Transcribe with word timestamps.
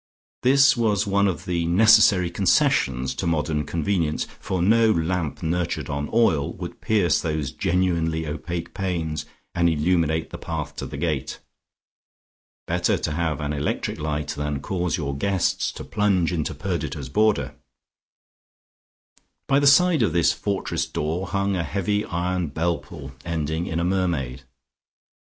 This 0.41 0.75
was 0.75 1.05
one 1.05 1.27
of 1.27 1.45
the 1.45 1.67
necessary 1.67 2.31
concessions 2.31 3.13
to 3.13 3.27
modern 3.27 3.65
convenience, 3.67 4.25
for 4.39 4.59
no 4.59 4.89
lamp 4.91 5.43
nurtured 5.43 5.91
on 5.91 6.09
oil 6.11 6.53
would 6.53 6.81
pierce 6.81 7.21
those 7.21 7.51
genuinely 7.51 8.25
opaque 8.25 8.73
panes, 8.73 9.27
and 9.53 9.69
illuminate 9.69 10.31
the 10.31 10.39
path 10.39 10.75
to 10.77 10.87
the 10.87 10.97
gate. 10.97 11.37
Better 12.65 12.97
to 12.97 13.11
have 13.11 13.39
an 13.39 13.53
electric 13.53 13.99
light 13.99 14.29
than 14.29 14.59
cause 14.59 14.97
your 14.97 15.15
guests 15.15 15.71
to 15.73 15.83
plunge 15.83 16.33
into 16.33 16.55
Perdita's 16.55 17.07
border. 17.07 17.53
By 19.45 19.59
the 19.59 19.67
side 19.67 20.01
of 20.01 20.13
this 20.13 20.33
fortress 20.33 20.87
door 20.87 21.27
hung 21.27 21.55
a 21.55 21.61
heavy 21.63 22.05
iron 22.05 22.47
bell 22.47 22.79
pull, 22.79 23.11
ending 23.23 23.67
in 23.67 23.79
a 23.79 23.83
mermaid. 23.83 24.45